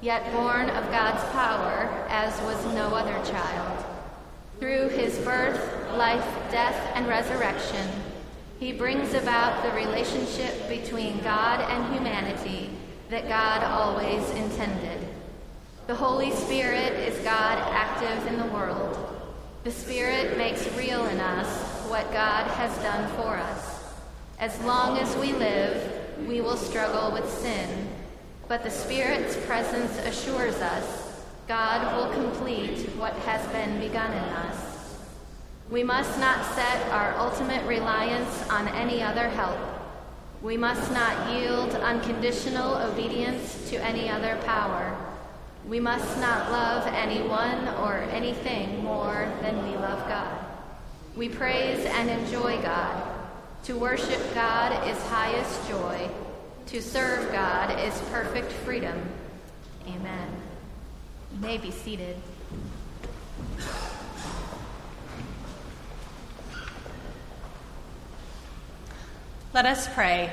[0.02, 3.86] yet born of God's power, as was no other child.
[4.60, 5.60] Through his birth,
[5.98, 7.86] life, death, and resurrection,
[8.62, 12.70] he brings about the relationship between God and humanity
[13.10, 15.00] that God always intended.
[15.88, 18.96] The Holy Spirit is God active in the world.
[19.64, 23.84] The Spirit makes real in us what God has done for us.
[24.38, 27.90] As long as we live, we will struggle with sin,
[28.48, 34.61] but the Spirit's presence assures us God will complete what has been begun in us.
[35.72, 39.58] We must not set our ultimate reliance on any other help.
[40.42, 44.94] We must not yield unconditional obedience to any other power.
[45.66, 50.46] We must not love anyone or anything more than we love God.
[51.16, 53.10] We praise and enjoy God.
[53.64, 56.10] To worship God is highest joy.
[56.66, 59.00] To serve God is perfect freedom.
[59.88, 60.28] Amen.
[61.34, 62.18] You may be seated.
[69.54, 70.32] Let us pray.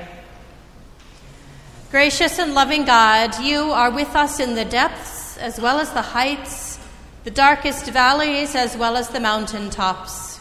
[1.91, 6.01] Gracious and loving God, you are with us in the depths as well as the
[6.01, 6.79] heights,
[7.25, 10.39] the darkest valleys as well as the mountain tops.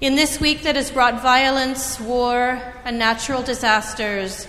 [0.00, 4.48] In this week that has brought violence, war, and natural disasters,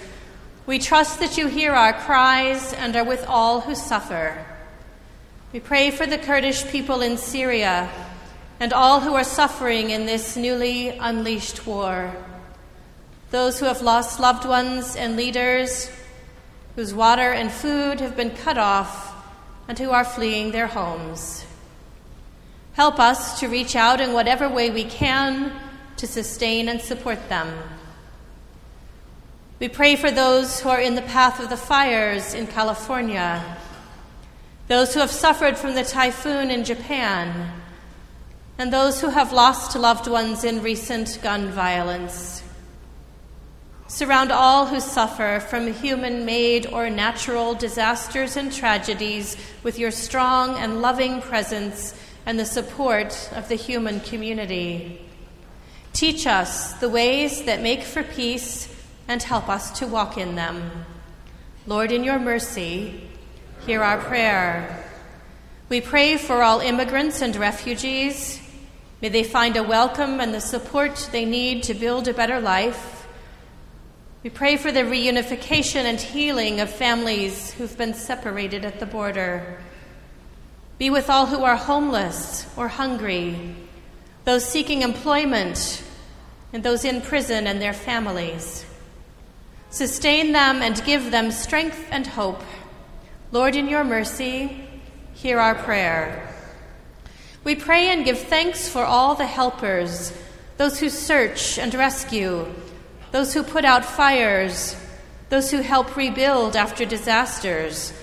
[0.65, 4.43] we trust that you hear our cries and are with all who suffer.
[5.53, 7.91] We pray for the Kurdish people in Syria
[8.59, 12.11] and all who are suffering in this newly unleashed war
[13.31, 15.89] those who have lost loved ones and leaders,
[16.75, 19.13] whose water and food have been cut off,
[19.67, 21.45] and who are fleeing their homes.
[22.73, 25.51] Help us to reach out in whatever way we can
[25.97, 27.51] to sustain and support them.
[29.59, 33.57] We pray for those who are in the path of the fires in California,
[34.67, 37.51] those who have suffered from the typhoon in Japan,
[38.57, 42.43] and those who have lost loved ones in recent gun violence.
[43.87, 50.55] Surround all who suffer from human made or natural disasters and tragedies with your strong
[50.57, 51.93] and loving presence
[52.25, 54.99] and the support of the human community.
[55.93, 58.67] Teach us the ways that make for peace
[59.07, 60.85] and help us to walk in them.
[61.67, 63.07] Lord, in your mercy,
[63.67, 64.83] hear our prayer.
[65.69, 68.41] We pray for all immigrants and refugees.
[69.01, 73.04] May they find a welcome and the support they need to build a better life.
[74.25, 79.59] We pray for the reunification and healing of families who've been separated at the border.
[80.79, 83.55] Be with all who are homeless or hungry,
[84.23, 85.83] those seeking employment,
[86.51, 88.65] and those in prison and their families.
[89.69, 92.41] Sustain them and give them strength and hope.
[93.31, 94.67] Lord, in your mercy,
[95.13, 96.33] hear our prayer.
[97.43, 100.17] We pray and give thanks for all the helpers,
[100.57, 102.51] those who search and rescue
[103.15, 104.75] those who put out fires,
[105.29, 107.93] those who help rebuild after disasters,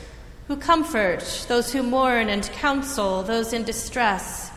[0.49, 4.51] who comfort those who mourn and counsel those in distress,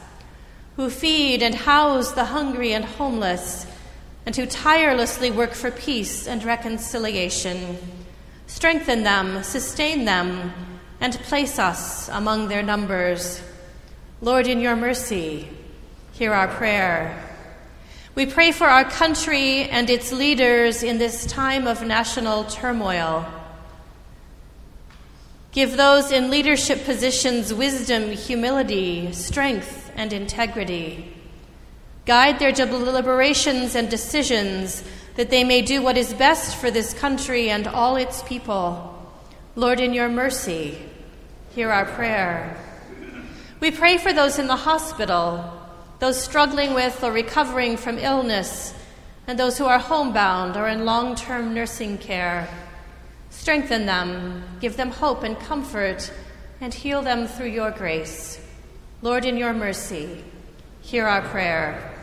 [0.77, 3.67] who feed and house the hungry and homeless,
[4.25, 7.77] and who tirelessly work for peace and reconciliation.
[8.47, 10.53] Strengthen them, sustain them,
[11.01, 13.41] and place us among their numbers.
[14.21, 15.49] Lord, in your mercy,
[16.13, 17.34] hear our prayer.
[18.15, 23.25] We pray for our country and its leaders in this time of national turmoil.
[25.51, 31.13] Give those in leadership positions wisdom, humility, strength, and integrity.
[32.05, 34.85] Guide their deliberations and decisions
[35.15, 38.93] that they may do what is best for this country and all its people.
[39.57, 40.77] Lord, in your mercy,
[41.49, 42.55] hear our prayer.
[43.59, 45.54] We pray for those in the hospital
[45.99, 48.73] those struggling with or recovering from illness,
[49.27, 52.47] and those who are homebound or in long term nursing care.
[53.29, 56.11] Strengthen them, give them hope and comfort,
[56.61, 58.39] and heal them through your grace.
[59.01, 60.23] Lord, in your mercy,
[60.81, 61.93] hear our prayer.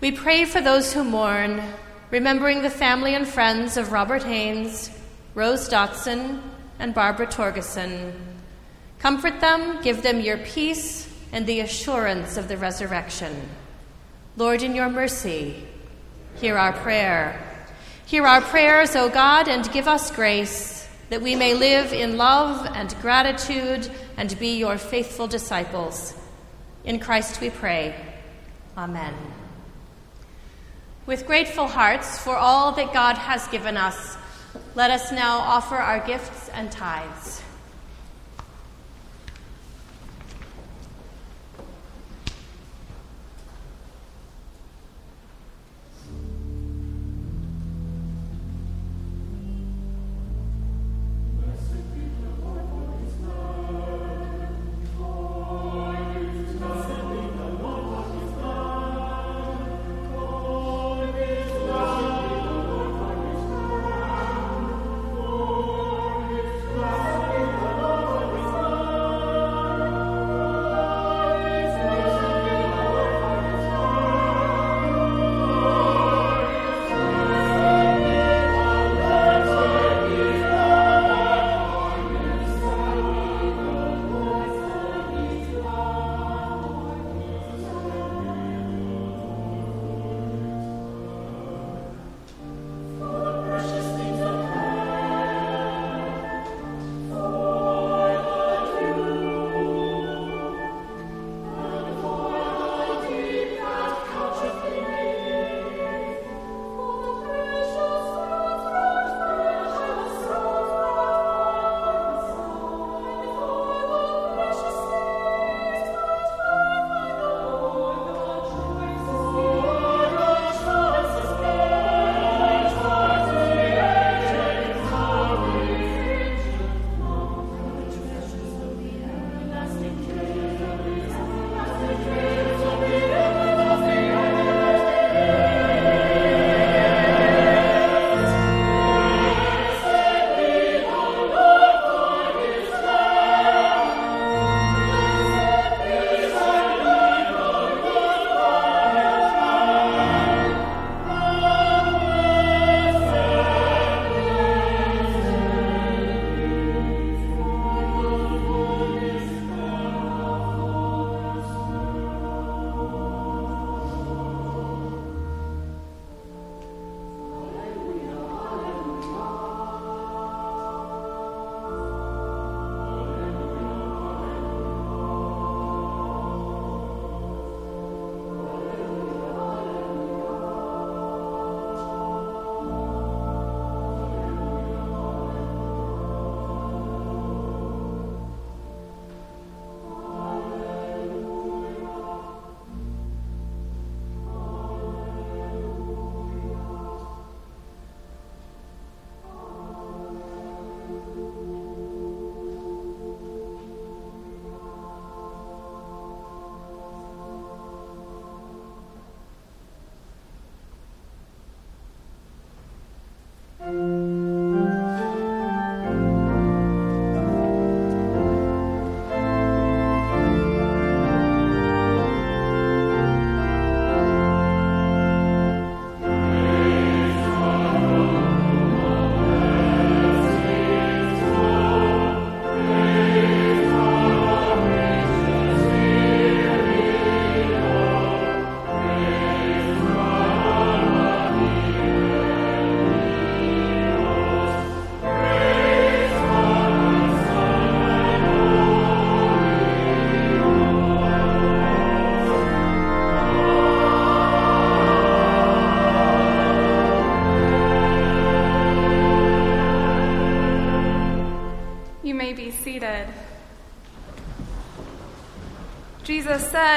[0.00, 1.62] We pray for those who mourn,
[2.10, 4.90] remembering the family and friends of Robert Haynes,
[5.34, 6.40] Rose Dotson,
[6.78, 8.12] and Barbara Torgeson.
[8.98, 13.48] Comfort them, give them your peace and the assurance of the resurrection.
[14.36, 15.66] Lord, in your mercy,
[16.36, 17.40] hear our prayer.
[18.06, 22.66] Hear our prayers, O God, and give us grace that we may live in love
[22.74, 26.14] and gratitude and be your faithful disciples.
[26.84, 27.94] In Christ we pray.
[28.76, 29.14] Amen.
[31.06, 34.16] With grateful hearts for all that God has given us,
[34.74, 37.39] let us now offer our gifts and tithes.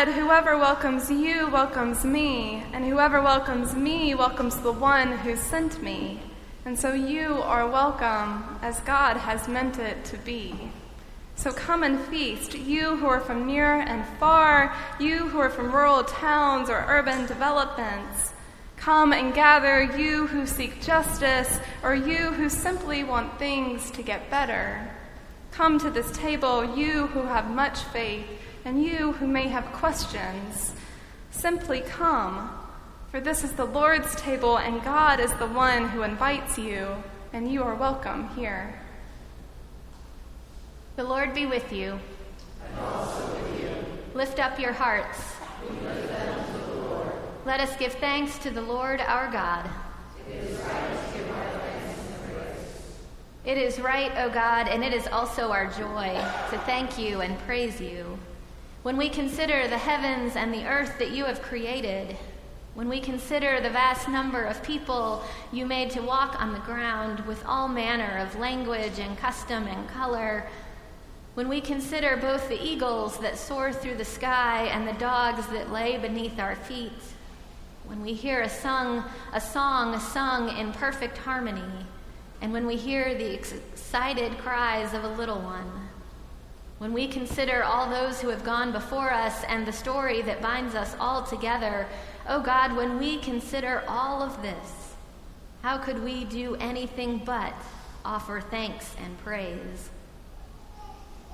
[0.04, 5.82] Said, Whoever welcomes you welcomes me, and whoever welcomes me welcomes the one who sent
[5.82, 6.20] me.
[6.66, 10.56] And so you are welcome as God has meant it to be.
[11.36, 15.72] So come and feast, you who are from near and far, you who are from
[15.72, 18.34] rural towns or urban developments.
[18.76, 24.30] Come and gather, you who seek justice, or you who simply want things to get
[24.30, 24.86] better.
[25.54, 28.26] Come to this table, you who have much faith,
[28.66, 30.74] and you who may have questions.
[31.30, 32.50] Simply come,
[33.12, 36.88] for this is the Lord's table, and God is the one who invites you,
[37.34, 38.82] and you are welcome here.
[40.96, 42.00] The Lord be with you.
[42.76, 43.70] With you.
[44.16, 45.36] Lift up your hearts.
[47.46, 49.70] Let us give thanks to the Lord our God.
[50.28, 50.93] It is right,
[53.46, 56.14] O God, and it is also our joy
[56.50, 58.18] to thank you and praise you.
[58.84, 62.16] When we consider the heavens and the earth that you have created,
[62.74, 67.20] when we consider the vast number of people you made to walk on the ground
[67.26, 70.48] with all manner of language and custom and color,
[71.34, 75.72] when we consider both the eagles that soar through the sky and the dogs that
[75.72, 76.94] lay beneath our feet,
[77.86, 81.86] when we hear a, sung, a song sung in perfect harmony,
[82.44, 85.88] and when we hear the excited cries of a little one,
[86.78, 90.76] when we consider all those who have gone before us and the story that binds
[90.76, 91.88] us all together,
[92.28, 94.94] oh God, when we consider all of this,
[95.62, 97.54] how could we do anything but
[98.04, 99.90] offer thanks and praise?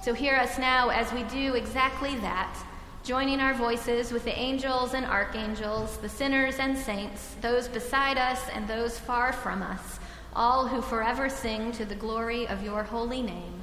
[0.04, 2.56] So hear us now as we do exactly that
[3.04, 8.48] joining our voices with the angels and archangels, the sinners and saints, those beside us
[8.54, 9.99] and those far from us,
[10.36, 13.62] all who forever sing to the glory of your holy name.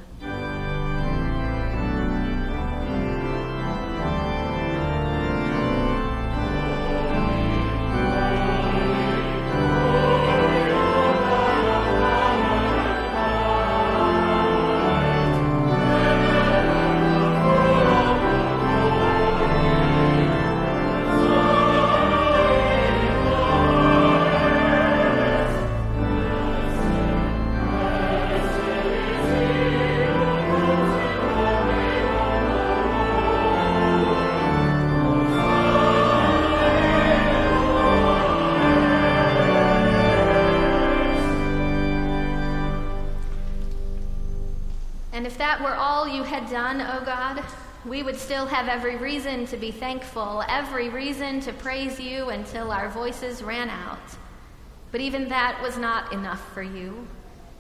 [46.51, 47.45] Done, O oh God,
[47.85, 52.73] we would still have every reason to be thankful, every reason to praise you until
[52.73, 53.99] our voices ran out.
[54.93, 57.07] But even that was not enough for you.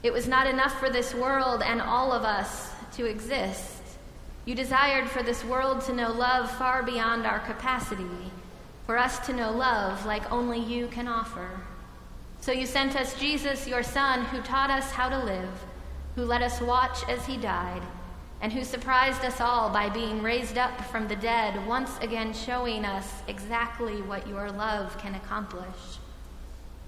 [0.02, 3.82] It was not enough for this world and all of us to exist.
[4.44, 8.04] You desired for this world to know love far beyond our capacity,
[8.86, 11.60] for us to know love like only you can offer.
[12.40, 15.50] So you sent us Jesus, your Son, who taught us how to live,
[16.16, 17.82] who let us watch as he died
[18.40, 22.84] and who surprised us all by being raised up from the dead, once again showing
[22.84, 25.98] us exactly what your love can accomplish.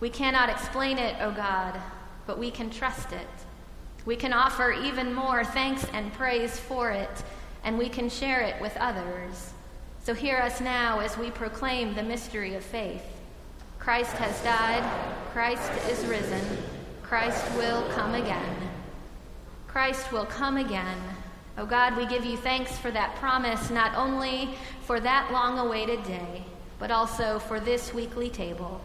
[0.00, 1.78] We cannot explain it, O God,
[2.26, 3.26] but we can trust it.
[4.04, 7.24] We can offer even more thanks and praise for it,
[7.64, 9.52] and we can share it with others.
[10.02, 13.04] So hear us now as we proclaim the mystery of faith.
[13.78, 14.84] Christ has died,
[15.32, 16.42] Christ is risen,
[17.02, 18.67] Christ will come again.
[19.68, 20.98] Christ will come again.
[21.58, 24.50] Oh God, we give you thanks for that promise, not only
[24.80, 26.42] for that long awaited day,
[26.78, 28.80] but also for this weekly table.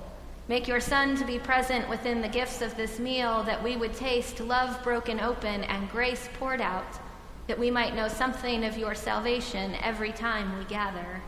[0.50, 3.94] Make your Son to be present within the gifts of this meal, that we would
[3.94, 7.00] taste love broken open and grace poured out,
[7.48, 11.22] that we might know something of your salvation every time we gather.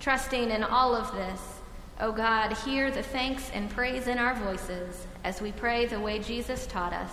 [0.00, 1.40] Trusting in all of this,
[2.00, 6.00] O oh God, hear the thanks and praise in our voices as we pray the
[6.00, 7.12] way Jesus taught us.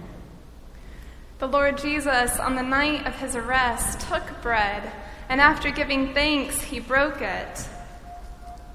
[1.41, 4.91] The Lord Jesus, on the night of his arrest, took bread,
[5.27, 7.67] and after giving thanks, he broke it.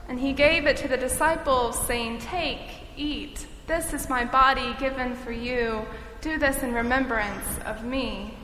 [0.09, 2.59] And he gave it to the disciples, saying, Take,
[2.97, 3.47] eat.
[3.69, 5.87] This is my body given for you.
[6.21, 8.37] Do this in remembrance of me.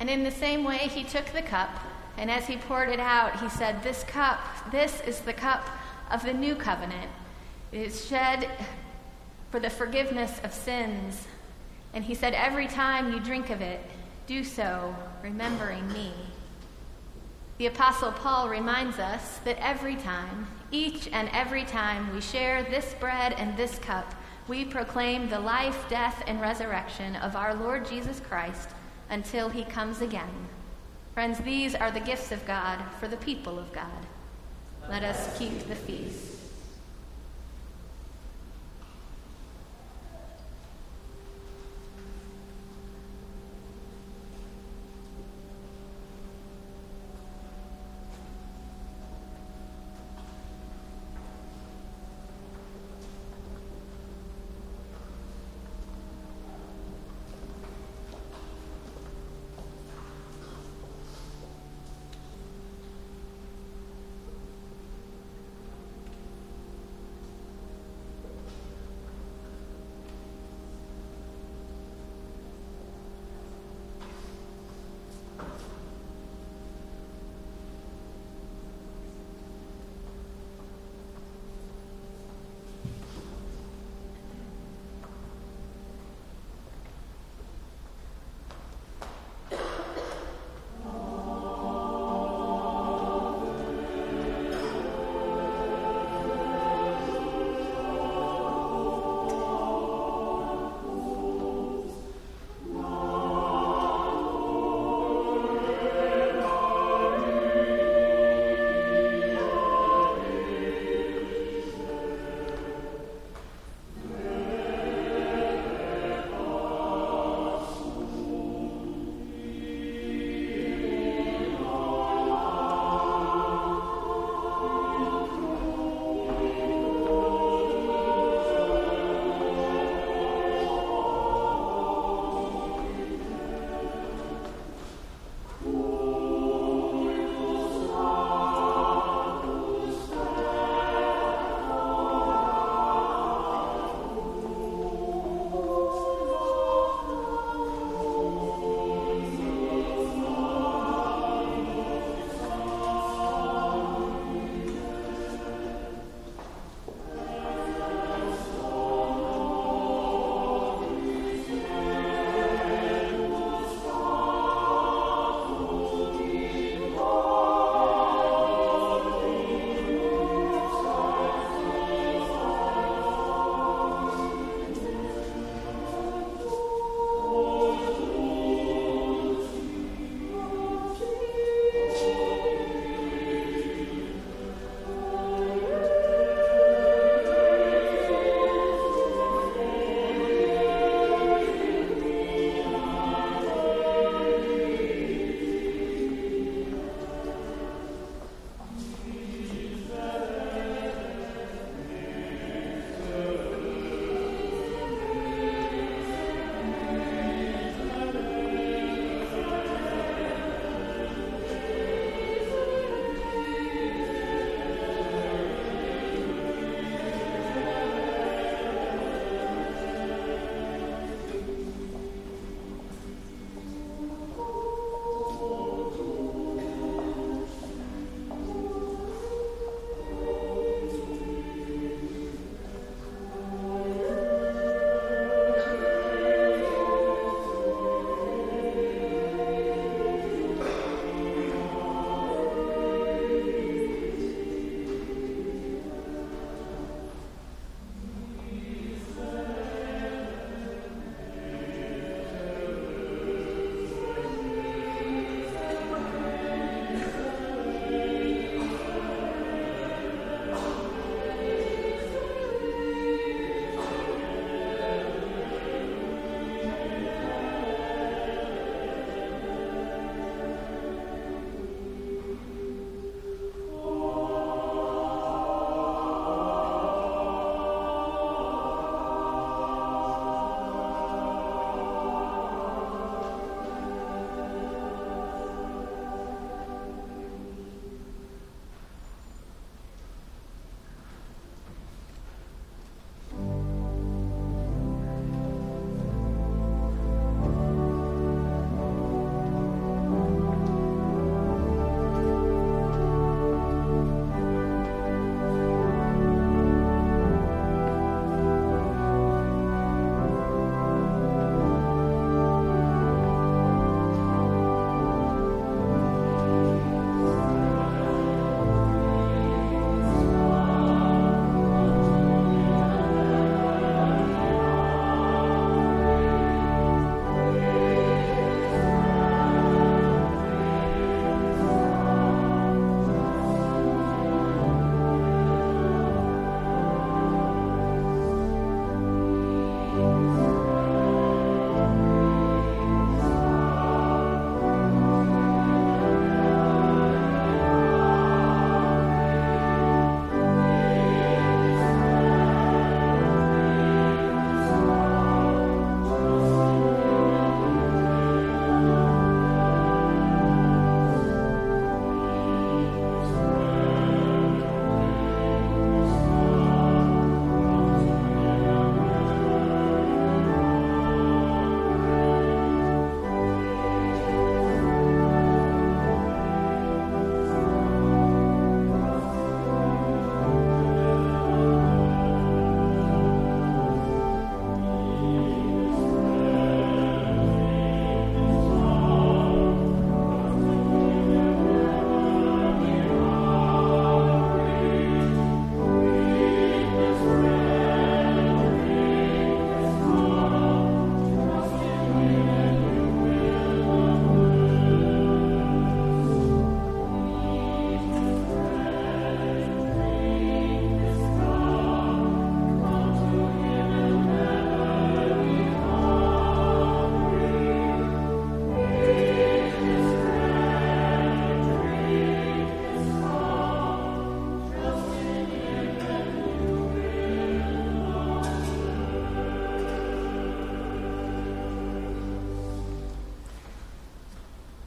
[0.00, 1.70] And in the same way, he took the cup,
[2.18, 4.38] and as he poured it out, he said, This cup,
[4.70, 5.66] this is the cup
[6.10, 7.10] of the new covenant.
[7.72, 8.50] It is shed
[9.50, 11.26] for the forgiveness of sins.
[11.94, 13.80] And he said, Every time you drink of it,
[14.26, 16.12] do so remembering me.
[17.58, 22.94] The Apostle Paul reminds us that every time, each and every time we share this
[22.98, 24.12] bread and this cup,
[24.48, 28.70] we proclaim the life, death, and resurrection of our Lord Jesus Christ
[29.08, 30.48] until he comes again.
[31.14, 34.06] Friends, these are the gifts of God for the people of God.
[34.90, 36.43] Let us keep the feast.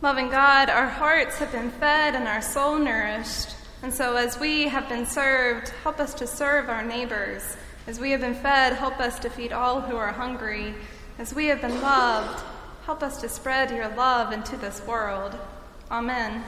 [0.08, 3.54] Loving God, our hearts have been fed and our soul nourished.
[3.84, 7.58] And so, as we have been served, help us to serve our neighbors.
[7.88, 10.74] As we have been fed, help us to feed all who are hungry.
[11.20, 12.42] As we have been loved,
[12.86, 15.38] help us to spread your love into this world.
[15.92, 16.42] Amen.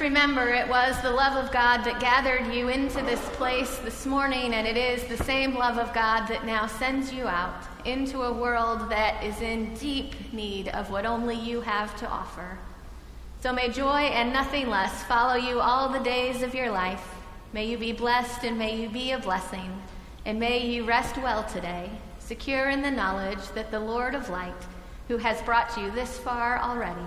[0.00, 4.54] Remember it was the love of God that gathered you into this place this morning,
[4.54, 8.32] and it is the same love of God that now sends you out into a
[8.32, 12.58] world that is in deep need of what only you have to offer.
[13.40, 17.14] So may joy and nothing less follow you all the days of your life.
[17.52, 19.82] May you be blessed and may you be a blessing.
[20.24, 24.66] And may you rest well today, secure in the knowledge that the Lord of light,
[25.08, 27.00] who has brought you this far already,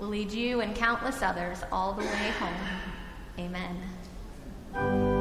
[0.00, 2.54] will lead you and countless others all the way home.
[3.38, 5.19] Amen.